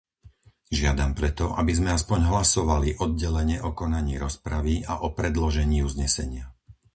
[0.79, 6.45] Žiadam preto, aby sme aspoň hlasovali oddelene o konaní rozpravy a o predložení uznesenia.